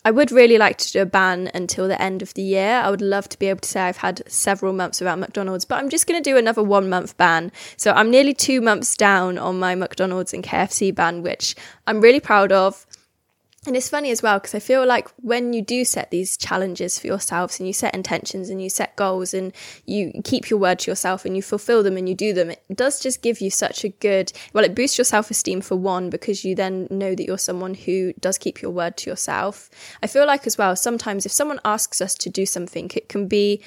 I 0.05 0.11
would 0.11 0.31
really 0.31 0.59
like 0.59 0.77
to 0.77 0.91
do 0.91 1.01
a 1.01 1.05
ban 1.05 1.49
until 1.55 1.87
the 1.87 1.99
end 1.99 2.21
of 2.21 2.31
the 2.35 2.43
year. 2.43 2.73
I 2.73 2.91
would 2.91 3.01
love 3.01 3.27
to 3.29 3.39
be 3.39 3.47
able 3.47 3.61
to 3.61 3.69
say 3.69 3.81
I've 3.81 3.97
had 3.97 4.21
several 4.31 4.71
months 4.71 4.99
without 4.99 5.17
McDonald's, 5.17 5.65
but 5.65 5.79
I'm 5.79 5.89
just 5.89 6.05
going 6.05 6.21
to 6.21 6.29
do 6.29 6.37
another 6.37 6.61
one 6.61 6.89
month 6.89 7.17
ban. 7.17 7.51
So 7.75 7.91
I'm 7.91 8.11
nearly 8.11 8.35
two 8.35 8.61
months 8.61 8.95
down 8.95 9.39
on 9.39 9.57
my 9.57 9.73
McDonald's 9.73 10.31
and 10.31 10.43
KFC 10.43 10.93
ban, 10.93 11.23
which 11.23 11.55
I'm 11.87 12.01
really 12.01 12.19
proud 12.19 12.51
of. 12.51 12.85
And 13.67 13.75
it's 13.75 13.89
funny 13.89 14.11
as 14.11 14.21
well 14.21 14.37
because 14.37 14.53
I 14.53 14.59
feel 14.59 14.85
like 14.85 15.09
when 15.17 15.51
you 15.53 15.61
do 15.61 15.85
set 15.85 16.11
these 16.11 16.37
challenges 16.37 16.99
for 16.99 17.07
yourselves 17.07 17.59
and 17.59 17.65
you 17.65 17.73
set 17.73 17.95
intentions 17.95 18.49
and 18.49 18.61
you 18.61 18.69
set 18.69 18.95
goals 18.95 19.33
and 19.33 19.51
you 19.85 20.11
keep 20.23 20.49
your 20.49 20.59
word 20.59 20.79
to 20.79 20.91
yourself 20.91 21.25
and 21.25 21.35
you 21.35 21.41
fulfill 21.41 21.81
them 21.81 21.97
and 21.97 22.07
you 22.07 22.13
do 22.13 22.31
them, 22.31 22.51
it 22.51 22.63
does 22.73 22.99
just 22.99 23.23
give 23.23 23.41
you 23.41 23.49
such 23.49 23.83
a 23.83 23.89
good, 23.89 24.31
well, 24.53 24.63
it 24.63 24.75
boosts 24.75 24.97
your 24.97 25.05
self 25.05 25.31
esteem 25.31 25.61
for 25.61 25.75
one 25.75 26.11
because 26.11 26.45
you 26.45 26.53
then 26.53 26.87
know 26.91 27.15
that 27.15 27.25
you're 27.25 27.39
someone 27.39 27.73
who 27.73 28.13
does 28.19 28.37
keep 28.37 28.61
your 28.61 28.71
word 28.71 28.97
to 28.97 29.09
yourself. 29.09 29.69
I 30.03 30.07
feel 30.07 30.27
like 30.27 30.45
as 30.45 30.57
well, 30.57 30.75
sometimes 30.75 31.25
if 31.25 31.31
someone 31.31 31.59
asks 31.65 32.01
us 32.01 32.13
to 32.15 32.29
do 32.29 32.45
something, 32.45 32.91
it 32.93 33.09
can 33.09 33.27
be 33.27 33.63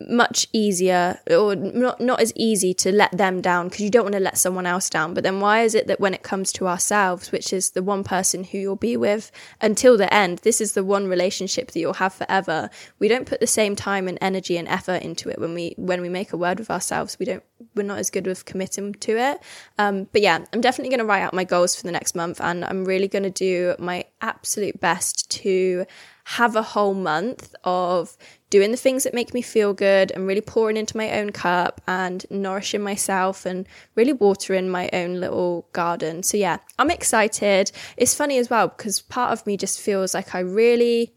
much 0.00 0.46
easier 0.52 1.20
or 1.30 1.54
not 1.56 2.00
not 2.00 2.20
as 2.20 2.32
easy 2.36 2.72
to 2.74 2.92
let 2.92 3.16
them 3.16 3.40
down 3.40 3.68
because 3.68 3.80
you 3.80 3.90
don't 3.90 4.04
want 4.04 4.14
to 4.14 4.20
let 4.20 4.38
someone 4.38 4.66
else 4.66 4.88
down. 4.90 5.14
But 5.14 5.24
then 5.24 5.40
why 5.40 5.62
is 5.62 5.74
it 5.74 5.86
that 5.86 6.00
when 6.00 6.14
it 6.14 6.22
comes 6.22 6.52
to 6.52 6.66
ourselves 6.66 7.32
which 7.32 7.52
is 7.52 7.70
the 7.70 7.82
one 7.82 8.04
person 8.04 8.44
who 8.44 8.58
you'll 8.58 8.76
be 8.76 8.96
with 8.96 9.30
until 9.60 9.96
the 9.96 10.12
end 10.12 10.38
this 10.38 10.60
is 10.60 10.72
the 10.72 10.84
one 10.84 11.06
relationship 11.06 11.70
that 11.72 11.80
you'll 11.80 11.94
have 11.94 12.14
forever 12.14 12.70
we 12.98 13.08
don't 13.08 13.26
put 13.26 13.40
the 13.40 13.46
same 13.46 13.76
time 13.76 14.08
and 14.08 14.18
energy 14.20 14.56
and 14.56 14.68
effort 14.68 15.02
into 15.02 15.28
it. 15.28 15.38
When 15.38 15.54
we 15.54 15.74
when 15.76 16.00
we 16.00 16.08
make 16.08 16.32
a 16.32 16.36
word 16.36 16.58
with 16.58 16.70
ourselves 16.70 17.18
we 17.18 17.26
don't 17.26 17.42
we're 17.74 17.82
not 17.82 17.98
as 17.98 18.10
good 18.10 18.26
with 18.26 18.44
committing 18.44 18.94
to 18.94 19.16
it. 19.16 19.40
Um, 19.78 20.08
but 20.12 20.22
yeah 20.22 20.44
i'm 20.52 20.60
definitely 20.60 20.90
going 20.90 21.00
to 21.00 21.06
write 21.06 21.22
out 21.22 21.34
my 21.34 21.44
goals 21.44 21.74
for 21.74 21.82
the 21.82 21.92
next 21.92 22.14
month 22.14 22.40
and 22.40 22.64
i'm 22.64 22.84
really 22.84 23.08
going 23.08 23.22
to 23.22 23.30
do 23.30 23.74
my 23.78 24.04
absolute 24.20 24.80
best 24.80 25.30
to 25.30 25.86
have 26.30 26.56
a 26.56 26.62
whole 26.62 26.92
month 26.92 27.54
of 27.62 28.16
doing 28.50 28.72
the 28.72 28.76
things 28.76 29.04
that 29.04 29.14
make 29.14 29.32
me 29.32 29.40
feel 29.40 29.72
good 29.72 30.10
and 30.10 30.26
really 30.26 30.40
pouring 30.40 30.76
into 30.76 30.96
my 30.96 31.20
own 31.20 31.30
cup 31.30 31.80
and 31.86 32.26
nourishing 32.30 32.82
myself 32.82 33.46
and 33.46 33.64
really 33.94 34.12
watering 34.12 34.68
my 34.68 34.90
own 34.92 35.20
little 35.20 35.68
garden. 35.72 36.24
So, 36.24 36.36
yeah, 36.36 36.58
I'm 36.80 36.90
excited. 36.90 37.70
It's 37.96 38.12
funny 38.12 38.38
as 38.38 38.50
well 38.50 38.66
because 38.66 39.02
part 39.02 39.30
of 39.30 39.46
me 39.46 39.56
just 39.56 39.80
feels 39.80 40.14
like 40.14 40.34
I 40.34 40.40
really. 40.40 41.12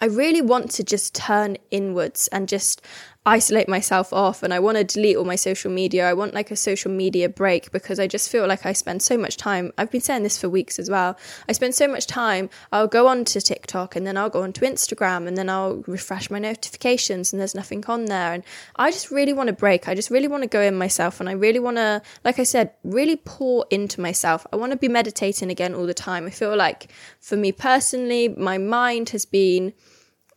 I 0.00 0.06
really 0.06 0.40
want 0.40 0.70
to 0.72 0.82
just 0.82 1.14
turn 1.14 1.56
inwards 1.70 2.26
and 2.32 2.48
just 2.48 2.82
isolate 3.26 3.68
myself 3.68 4.14
off 4.14 4.42
and 4.42 4.54
I 4.54 4.60
want 4.60 4.78
to 4.78 4.84
delete 4.84 5.16
all 5.16 5.26
my 5.26 5.36
social 5.36 5.70
media. 5.70 6.08
I 6.08 6.14
want 6.14 6.32
like 6.32 6.50
a 6.50 6.56
social 6.56 6.90
media 6.90 7.28
break 7.28 7.70
because 7.70 8.00
I 8.00 8.06
just 8.06 8.30
feel 8.30 8.46
like 8.46 8.64
I 8.64 8.72
spend 8.72 9.02
so 9.02 9.18
much 9.18 9.36
time. 9.36 9.72
I've 9.76 9.90
been 9.90 10.00
saying 10.00 10.22
this 10.22 10.38
for 10.38 10.48
weeks 10.48 10.78
as 10.78 10.88
well. 10.88 11.18
I 11.46 11.52
spend 11.52 11.74
so 11.74 11.86
much 11.86 12.06
time. 12.06 12.48
I'll 12.72 12.86
go 12.86 13.08
on 13.08 13.26
to 13.26 13.40
TikTok 13.42 13.94
and 13.94 14.06
then 14.06 14.16
I'll 14.16 14.30
go 14.30 14.42
on 14.42 14.54
to 14.54 14.62
Instagram 14.62 15.28
and 15.28 15.36
then 15.36 15.50
I'll 15.50 15.84
refresh 15.86 16.30
my 16.30 16.38
notifications 16.38 17.30
and 17.30 17.38
there's 17.38 17.54
nothing 17.54 17.84
on 17.88 18.06
there. 18.06 18.32
And 18.32 18.42
I 18.76 18.90
just 18.90 19.10
really 19.10 19.34
want 19.34 19.48
to 19.48 19.52
break. 19.52 19.86
I 19.86 19.94
just 19.94 20.10
really 20.10 20.28
want 20.28 20.42
to 20.42 20.48
go 20.48 20.62
in 20.62 20.74
myself 20.78 21.20
and 21.20 21.28
I 21.28 21.32
really 21.32 21.60
want 21.60 21.76
to, 21.76 22.00
like 22.24 22.38
I 22.38 22.44
said, 22.44 22.72
really 22.84 23.16
pour 23.16 23.66
into 23.68 24.00
myself. 24.00 24.46
I 24.50 24.56
want 24.56 24.72
to 24.72 24.78
be 24.78 24.88
meditating 24.88 25.50
again 25.50 25.74
all 25.74 25.84
the 25.84 25.92
time. 25.92 26.26
I 26.26 26.30
feel 26.30 26.56
like 26.56 26.90
for 27.20 27.36
me 27.36 27.52
personally, 27.52 28.28
my 28.28 28.56
mind 28.56 29.10
has 29.10 29.26
been 29.26 29.74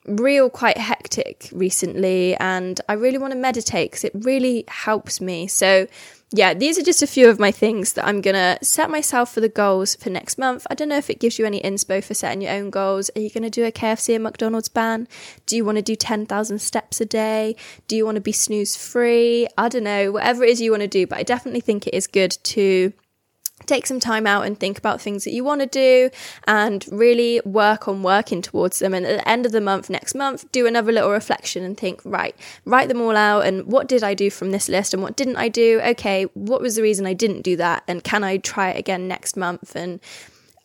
real 0.06 0.50
quite 0.50 0.78
hectic 0.78 1.50
recently 1.54 2.36
and 2.36 2.80
I 2.90 2.94
really 2.94 3.18
want 3.18 3.34
to 3.34 3.40
meditate 3.40 3.92
because 3.92 4.04
it 4.04 4.12
really 4.14 4.66
helps 4.68 5.22
me. 5.22 5.48
So 5.48 5.88
yeah, 6.36 6.56
these 6.56 6.80
are 6.80 6.84
just 6.84 7.04
a 7.04 7.08
few 7.08 7.30
of 7.30 7.40
my 7.40 7.52
things 7.52 7.94
that 7.94 8.08
I'm 8.08 8.20
going 8.20 8.34
to 8.34 8.58
set 8.66 8.90
myself 8.90 9.32
for 9.32 9.40
the 9.40 9.50
goals 9.50 9.96
for 9.96 10.10
next 10.10 10.40
month. 10.40 10.66
I 10.68 10.74
don't 10.74 10.90
know 10.90 10.98
if 10.98 11.12
it 11.12 11.20
gives 11.20 11.38
you 11.38 11.46
any 11.46 11.62
inspo 11.62 12.04
for 12.04 12.16
setting 12.16 12.42
your 12.42 12.54
own 12.54 12.72
goals. 12.72 13.12
Are 13.16 13.20
you 13.20 13.30
going 13.30 13.44
to 13.44 13.52
do 13.52 13.66
a 13.66 13.72
KFC 13.72 14.16
and 14.16 14.24
McDonald's 14.24 14.68
ban? 14.68 15.08
Do 15.46 15.56
you 15.56 15.64
want 15.64 15.76
to 15.78 15.84
do 15.84 15.96
10,000 15.96 16.60
steps 16.60 17.00
a 17.00 17.06
day? 17.06 17.56
Do 17.88 17.96
you 17.96 18.04
want 18.04 18.16
to 18.16 18.22
be 18.22 18.32
snooze 18.32 18.76
free? 18.76 19.48
I 19.60 19.70
don't 19.70 19.84
know, 19.84 20.12
whatever 20.12 20.44
it 20.44 20.50
is 20.50 20.60
you 20.60 20.72
want 20.72 20.82
to 20.82 20.88
do, 20.88 21.06
but 21.06 21.20
I 21.20 21.24
definitely 21.24 21.62
think 21.62 21.86
it 21.86 21.94
is 21.94 22.08
good 22.08 22.32
to 22.32 22.94
take 23.66 23.88
some 23.88 24.00
time 24.00 24.28
out 24.28 24.46
and 24.46 24.60
think 24.60 24.78
about 24.78 25.02
things 25.02 25.24
that 25.24 25.32
you 25.32 25.44
want 25.44 25.62
to 25.62 25.68
do 25.68 26.10
and 26.48 26.86
really 26.92 27.42
work 27.46 27.88
on 27.88 28.04
working 28.04 28.42
towards 28.42 28.80
them. 28.80 28.94
And 28.94 29.06
at 29.06 29.20
the 29.20 29.30
end 29.30 29.46
of 29.46 29.52
the 29.52 29.62
month, 29.62 29.90
next 29.90 30.16
month, 30.16 30.52
do 30.52 30.68
another 30.68 30.92
little 30.92 31.12
reflection 31.12 31.64
and 31.64 31.78
think, 31.78 32.02
right, 32.04 32.36
write 32.66 32.90
them 32.90 33.02
all 33.02 33.16
out. 33.16 33.46
And 33.46 33.66
what 33.66 33.88
did 33.88 34.04
I 34.04 34.14
do 34.14 34.30
from 34.30 34.52
this 34.52 34.70
list 34.70 34.94
and 34.94 35.04
what 35.04 35.16
didn't 35.16 35.38
I 35.38 35.50
do? 35.50 35.82
Okay, 35.84 36.24
what 36.34 36.62
was 36.62 36.76
the 36.76 36.82
reason 36.82 37.06
I 37.06 37.14
didn't 37.14 37.42
do 37.42 37.56
that? 37.58 37.84
And 37.88 38.04
can 38.04 38.24
I 38.24 38.38
try 38.38 38.70
it 38.70 38.78
again 38.78 39.08
next 39.08 39.38
month? 39.38 39.76
And 39.76 40.00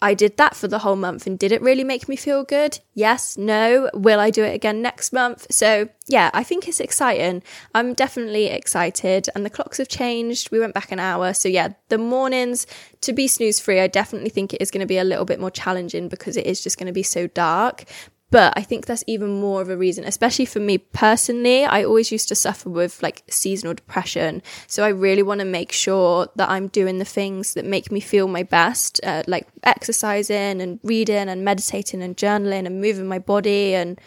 I 0.00 0.14
did 0.14 0.36
that 0.36 0.54
for 0.54 0.68
the 0.68 0.78
whole 0.78 0.96
month 0.96 1.26
and 1.26 1.38
did 1.38 1.50
it 1.50 1.60
really 1.60 1.82
make 1.82 2.08
me 2.08 2.14
feel 2.14 2.44
good? 2.44 2.78
Yes, 2.94 3.36
no. 3.36 3.90
Will 3.94 4.20
I 4.20 4.30
do 4.30 4.44
it 4.44 4.54
again 4.54 4.80
next 4.80 5.12
month? 5.12 5.46
So, 5.50 5.88
yeah, 6.06 6.30
I 6.32 6.44
think 6.44 6.68
it's 6.68 6.78
exciting. 6.78 7.42
I'm 7.74 7.94
definitely 7.94 8.46
excited 8.46 9.28
and 9.34 9.44
the 9.44 9.50
clocks 9.50 9.78
have 9.78 9.88
changed. 9.88 10.52
We 10.52 10.60
went 10.60 10.74
back 10.74 10.92
an 10.92 11.00
hour. 11.00 11.34
So, 11.34 11.48
yeah, 11.48 11.70
the 11.88 11.98
mornings 11.98 12.66
to 13.00 13.12
be 13.12 13.26
snooze 13.26 13.58
free, 13.58 13.80
I 13.80 13.88
definitely 13.88 14.30
think 14.30 14.54
it 14.54 14.62
is 14.62 14.70
going 14.70 14.80
to 14.80 14.86
be 14.86 14.98
a 14.98 15.04
little 15.04 15.24
bit 15.24 15.40
more 15.40 15.50
challenging 15.50 16.08
because 16.08 16.36
it 16.36 16.46
is 16.46 16.60
just 16.60 16.78
going 16.78 16.86
to 16.86 16.92
be 16.92 17.02
so 17.02 17.26
dark. 17.26 17.84
But 18.30 18.52
I 18.56 18.62
think 18.62 18.84
that's 18.84 19.04
even 19.06 19.40
more 19.40 19.62
of 19.62 19.70
a 19.70 19.76
reason, 19.76 20.04
especially 20.04 20.44
for 20.44 20.60
me 20.60 20.78
personally. 20.78 21.64
I 21.64 21.82
always 21.82 22.12
used 22.12 22.28
to 22.28 22.34
suffer 22.34 22.68
with 22.68 23.02
like 23.02 23.22
seasonal 23.30 23.72
depression. 23.72 24.42
So 24.66 24.84
I 24.84 24.88
really 24.88 25.22
want 25.22 25.40
to 25.40 25.46
make 25.46 25.72
sure 25.72 26.28
that 26.36 26.50
I'm 26.50 26.68
doing 26.68 26.98
the 26.98 27.06
things 27.06 27.54
that 27.54 27.64
make 27.64 27.90
me 27.90 28.00
feel 28.00 28.28
my 28.28 28.42
best, 28.42 29.00
uh, 29.02 29.22
like 29.26 29.48
exercising 29.62 30.60
and 30.60 30.78
reading 30.82 31.28
and 31.28 31.42
meditating 31.44 32.02
and 32.02 32.16
journaling 32.16 32.66
and 32.66 32.82
moving 32.82 33.06
my 33.06 33.18
body 33.18 33.74
and 33.74 33.98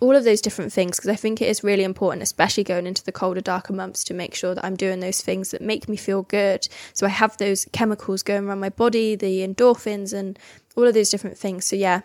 all 0.00 0.16
of 0.16 0.24
those 0.24 0.40
different 0.40 0.72
things 0.72 0.96
because 0.96 1.10
I 1.10 1.16
think 1.16 1.40
it 1.40 1.48
is 1.48 1.62
really 1.62 1.84
important, 1.84 2.22
especially 2.22 2.64
going 2.64 2.86
into 2.86 3.04
the 3.04 3.12
colder, 3.12 3.40
darker 3.40 3.72
months, 3.72 4.02
to 4.04 4.14
make 4.14 4.34
sure 4.34 4.54
that 4.54 4.64
I'm 4.64 4.76
doing 4.76 5.00
those 5.00 5.20
things 5.20 5.50
that 5.50 5.60
make 5.60 5.88
me 5.88 5.96
feel 5.96 6.22
good. 6.22 6.66
So 6.94 7.06
I 7.06 7.10
have 7.10 7.36
those 7.36 7.66
chemicals 7.72 8.22
going 8.22 8.44
around 8.44 8.60
my 8.60 8.70
body, 8.70 9.14
the 9.14 9.46
endorphins, 9.46 10.12
and 10.12 10.38
all 10.76 10.86
of 10.86 10.94
those 10.94 11.10
different 11.10 11.36
things. 11.36 11.66
So, 11.66 11.76
yeah, 11.76 12.00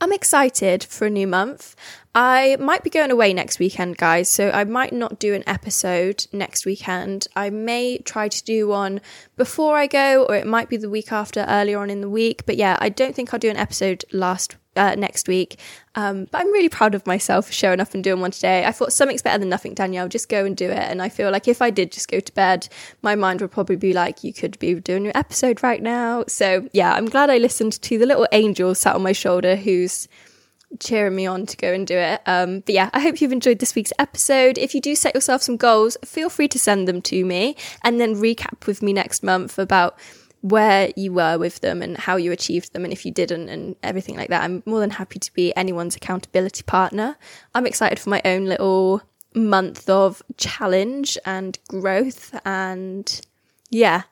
I'm 0.00 0.12
excited 0.12 0.84
for 0.84 1.06
a 1.06 1.10
new 1.10 1.26
month. 1.26 1.74
I 2.20 2.56
might 2.58 2.82
be 2.82 2.90
going 2.90 3.12
away 3.12 3.32
next 3.32 3.60
weekend, 3.60 3.96
guys, 3.96 4.28
so 4.28 4.50
I 4.50 4.64
might 4.64 4.92
not 4.92 5.20
do 5.20 5.34
an 5.34 5.44
episode 5.46 6.26
next 6.32 6.66
weekend. 6.66 7.28
I 7.36 7.48
may 7.48 7.98
try 7.98 8.26
to 8.26 8.44
do 8.44 8.66
one 8.66 9.00
before 9.36 9.76
I 9.76 9.86
go, 9.86 10.24
or 10.24 10.34
it 10.34 10.44
might 10.44 10.68
be 10.68 10.76
the 10.76 10.90
week 10.90 11.12
after, 11.12 11.46
earlier 11.48 11.78
on 11.78 11.90
in 11.90 12.00
the 12.00 12.10
week. 12.10 12.44
But 12.44 12.56
yeah, 12.56 12.76
I 12.80 12.88
don't 12.88 13.14
think 13.14 13.32
I'll 13.32 13.38
do 13.38 13.50
an 13.50 13.56
episode 13.56 14.04
last 14.12 14.56
uh, 14.74 14.96
next 14.96 15.28
week. 15.28 15.60
Um, 15.94 16.26
but 16.32 16.40
I'm 16.40 16.50
really 16.50 16.68
proud 16.68 16.96
of 16.96 17.06
myself 17.06 17.46
for 17.46 17.52
showing 17.52 17.78
up 17.78 17.94
and 17.94 18.02
doing 18.02 18.20
one 18.20 18.32
today. 18.32 18.64
I 18.64 18.72
thought 18.72 18.92
something's 18.92 19.22
better 19.22 19.38
than 19.38 19.48
nothing, 19.48 19.74
Danielle. 19.74 20.08
Just 20.08 20.28
go 20.28 20.44
and 20.44 20.56
do 20.56 20.68
it. 20.68 20.76
And 20.76 21.00
I 21.00 21.10
feel 21.10 21.30
like 21.30 21.46
if 21.46 21.62
I 21.62 21.70
did 21.70 21.92
just 21.92 22.10
go 22.10 22.18
to 22.18 22.32
bed, 22.32 22.68
my 23.00 23.14
mind 23.14 23.42
would 23.42 23.52
probably 23.52 23.76
be 23.76 23.92
like, 23.92 24.24
you 24.24 24.32
could 24.32 24.58
be 24.58 24.74
doing 24.74 25.04
your 25.04 25.16
episode 25.16 25.62
right 25.62 25.80
now. 25.80 26.24
So 26.26 26.68
yeah, 26.72 26.94
I'm 26.94 27.06
glad 27.06 27.30
I 27.30 27.38
listened 27.38 27.80
to 27.80 27.96
the 27.96 28.06
little 28.06 28.26
angel 28.32 28.74
sat 28.74 28.96
on 28.96 29.04
my 29.04 29.12
shoulder 29.12 29.54
who's 29.54 30.08
cheering 30.80 31.16
me 31.16 31.26
on 31.26 31.46
to 31.46 31.56
go 31.56 31.72
and 31.72 31.86
do 31.86 31.96
it. 31.96 32.20
Um, 32.26 32.60
but 32.60 32.74
yeah, 32.74 32.90
I 32.92 33.00
hope 33.00 33.20
you've 33.20 33.32
enjoyed 33.32 33.58
this 33.58 33.74
week's 33.74 33.92
episode. 33.98 34.58
If 34.58 34.74
you 34.74 34.80
do 34.80 34.94
set 34.94 35.14
yourself 35.14 35.42
some 35.42 35.56
goals, 35.56 35.96
feel 36.04 36.28
free 36.28 36.48
to 36.48 36.58
send 36.58 36.86
them 36.86 37.02
to 37.02 37.24
me 37.24 37.56
and 37.82 38.00
then 38.00 38.16
recap 38.16 38.66
with 38.66 38.82
me 38.82 38.92
next 38.92 39.22
month 39.22 39.58
about 39.58 39.98
where 40.40 40.90
you 40.96 41.12
were 41.12 41.36
with 41.36 41.60
them 41.60 41.82
and 41.82 41.96
how 41.96 42.16
you 42.16 42.30
achieved 42.30 42.72
them 42.72 42.84
and 42.84 42.92
if 42.92 43.04
you 43.04 43.10
didn't 43.10 43.48
and 43.48 43.74
everything 43.82 44.16
like 44.16 44.28
that. 44.28 44.42
I'm 44.42 44.62
more 44.66 44.80
than 44.80 44.90
happy 44.90 45.18
to 45.18 45.32
be 45.32 45.54
anyone's 45.56 45.96
accountability 45.96 46.62
partner. 46.62 47.16
I'm 47.54 47.66
excited 47.66 47.98
for 47.98 48.10
my 48.10 48.22
own 48.24 48.46
little 48.46 49.02
month 49.34 49.88
of 49.88 50.22
challenge 50.36 51.18
and 51.24 51.58
growth 51.68 52.38
and 52.44 53.20
yeah, 53.70 54.02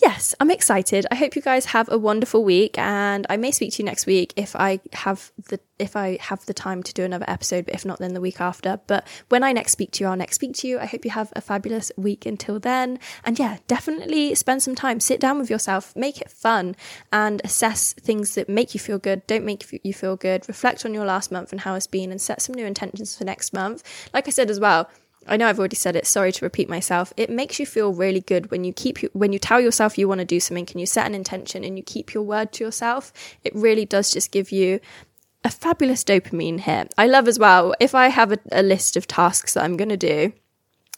yes, 0.00 0.34
I'm 0.40 0.50
excited. 0.50 1.06
I 1.10 1.14
hope 1.14 1.36
you 1.36 1.42
guys 1.42 1.66
have 1.66 1.90
a 1.90 1.98
wonderful 1.98 2.44
week 2.44 2.78
and 2.78 3.26
I 3.28 3.36
may 3.36 3.50
speak 3.50 3.72
to 3.74 3.82
you 3.82 3.84
next 3.84 4.06
week 4.06 4.32
if 4.36 4.56
I 4.56 4.80
have 4.92 5.32
the 5.48 5.60
if 5.78 5.96
I 5.96 6.18
have 6.20 6.44
the 6.44 6.52
time 6.52 6.82
to 6.82 6.92
do 6.92 7.04
another 7.04 7.24
episode, 7.26 7.64
but 7.64 7.74
if 7.74 7.86
not 7.86 7.98
then 7.98 8.12
the 8.12 8.20
week 8.20 8.40
after. 8.40 8.80
But 8.86 9.06
when 9.30 9.42
I 9.42 9.52
next 9.52 9.72
speak 9.72 9.92
to 9.92 10.04
you, 10.04 10.10
I'll 10.10 10.16
next 10.16 10.34
speak 10.34 10.54
to 10.56 10.68
you. 10.68 10.78
I 10.78 10.86
hope 10.86 11.04
you 11.04 11.10
have 11.10 11.32
a 11.34 11.40
fabulous 11.40 11.90
week 11.96 12.26
until 12.26 12.60
then. 12.60 12.98
And 13.24 13.38
yeah, 13.38 13.58
definitely 13.66 14.34
spend 14.34 14.62
some 14.62 14.74
time, 14.74 15.00
sit 15.00 15.20
down 15.20 15.38
with 15.38 15.50
yourself, 15.50 15.96
make 15.96 16.20
it 16.20 16.30
fun 16.30 16.76
and 17.12 17.40
assess 17.44 17.94
things 17.94 18.34
that 18.34 18.48
make 18.48 18.74
you 18.74 18.80
feel 18.80 18.98
good, 18.98 19.26
don't 19.26 19.44
make 19.44 19.66
you 19.82 19.94
feel 19.94 20.16
good, 20.16 20.46
reflect 20.48 20.84
on 20.84 20.94
your 20.94 21.06
last 21.06 21.32
month 21.32 21.52
and 21.52 21.62
how 21.62 21.74
it's 21.74 21.86
been 21.86 22.10
and 22.10 22.20
set 22.20 22.42
some 22.42 22.54
new 22.54 22.66
intentions 22.66 23.16
for 23.16 23.24
next 23.24 23.52
month. 23.52 23.82
Like 24.12 24.28
I 24.28 24.30
said 24.30 24.50
as 24.50 24.60
well, 24.60 24.90
I 25.26 25.36
know 25.36 25.46
I've 25.46 25.58
already 25.58 25.76
said 25.76 25.96
it. 25.96 26.06
Sorry 26.06 26.32
to 26.32 26.44
repeat 26.44 26.68
myself. 26.68 27.12
It 27.16 27.30
makes 27.30 27.60
you 27.60 27.66
feel 27.66 27.92
really 27.92 28.20
good 28.20 28.50
when 28.50 28.64
you 28.64 28.72
keep 28.72 28.98
when 29.12 29.32
you 29.32 29.38
tell 29.38 29.60
yourself 29.60 29.98
you 29.98 30.08
want 30.08 30.20
to 30.20 30.24
do 30.24 30.40
something 30.40 30.66
and 30.70 30.80
you 30.80 30.86
set 30.86 31.06
an 31.06 31.14
intention 31.14 31.62
and 31.62 31.76
you 31.76 31.82
keep 31.84 32.14
your 32.14 32.22
word 32.22 32.52
to 32.52 32.64
yourself. 32.64 33.12
It 33.44 33.54
really 33.54 33.84
does 33.84 34.10
just 34.10 34.30
give 34.30 34.50
you 34.50 34.80
a 35.44 35.50
fabulous 35.50 36.04
dopamine 36.04 36.60
hit. 36.60 36.92
I 36.98 37.06
love 37.06 37.28
as 37.28 37.38
well 37.38 37.74
if 37.80 37.94
I 37.94 38.08
have 38.08 38.32
a, 38.32 38.38
a 38.52 38.62
list 38.62 38.96
of 38.96 39.06
tasks 39.06 39.54
that 39.54 39.64
I'm 39.64 39.76
going 39.76 39.88
to 39.88 39.96
do 39.96 40.32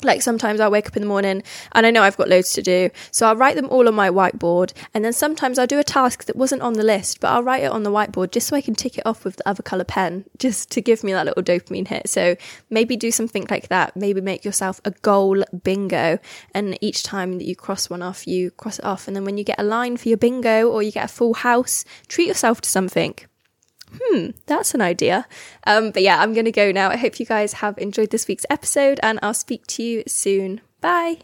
like 0.04 0.22
sometimes 0.22 0.60
I'll 0.60 0.70
wake 0.70 0.88
up 0.88 0.96
in 0.96 1.02
the 1.02 1.08
morning 1.08 1.42
and 1.72 1.86
I 1.86 1.90
know 1.90 2.02
I've 2.02 2.16
got 2.16 2.28
loads 2.28 2.52
to 2.54 2.62
do. 2.62 2.90
So 3.10 3.26
I'll 3.26 3.36
write 3.36 3.56
them 3.56 3.68
all 3.68 3.88
on 3.88 3.94
my 3.94 4.10
whiteboard. 4.10 4.72
And 4.94 5.04
then 5.04 5.12
sometimes 5.12 5.58
I'll 5.58 5.66
do 5.66 5.78
a 5.78 5.84
task 5.84 6.24
that 6.24 6.36
wasn't 6.36 6.62
on 6.62 6.74
the 6.74 6.82
list, 6.82 7.20
but 7.20 7.28
I'll 7.28 7.42
write 7.42 7.64
it 7.64 7.70
on 7.70 7.82
the 7.82 7.90
whiteboard 7.90 8.32
just 8.32 8.48
so 8.48 8.56
I 8.56 8.60
can 8.60 8.74
tick 8.74 8.98
it 8.98 9.06
off 9.06 9.24
with 9.24 9.36
the 9.36 9.48
other 9.48 9.62
colour 9.62 9.84
pen, 9.84 10.24
just 10.38 10.70
to 10.72 10.80
give 10.80 11.04
me 11.04 11.12
that 11.12 11.26
little 11.26 11.42
dopamine 11.42 11.88
hit. 11.88 12.08
So 12.08 12.36
maybe 12.70 12.96
do 12.96 13.10
something 13.10 13.46
like 13.50 13.68
that. 13.68 13.96
Maybe 13.96 14.20
make 14.20 14.44
yourself 14.44 14.80
a 14.84 14.90
goal 14.90 15.44
bingo. 15.62 16.18
And 16.54 16.78
each 16.80 17.02
time 17.02 17.38
that 17.38 17.44
you 17.44 17.56
cross 17.56 17.90
one 17.90 18.02
off, 18.02 18.26
you 18.26 18.50
cross 18.50 18.78
it 18.78 18.84
off. 18.84 19.06
And 19.06 19.16
then 19.16 19.24
when 19.24 19.38
you 19.38 19.44
get 19.44 19.60
a 19.60 19.64
line 19.64 19.96
for 19.96 20.08
your 20.08 20.18
bingo 20.18 20.68
or 20.68 20.82
you 20.82 20.92
get 20.92 21.04
a 21.04 21.08
full 21.08 21.34
house, 21.34 21.84
treat 22.08 22.28
yourself 22.28 22.60
to 22.62 22.68
something 22.68 23.14
hmm, 24.00 24.30
that's 24.46 24.74
an 24.74 24.80
idea. 24.80 25.26
Um, 25.66 25.90
but 25.90 26.02
yeah, 26.02 26.20
I'm 26.20 26.32
going 26.32 26.44
to 26.44 26.52
go 26.52 26.72
now. 26.72 26.90
I 26.90 26.96
hope 26.96 27.20
you 27.20 27.26
guys 27.26 27.54
have 27.54 27.78
enjoyed 27.78 28.10
this 28.10 28.28
week's 28.28 28.46
episode 28.50 29.00
and 29.02 29.18
I'll 29.22 29.34
speak 29.34 29.66
to 29.68 29.82
you 29.82 30.02
soon. 30.06 30.60
Bye. 30.80 31.18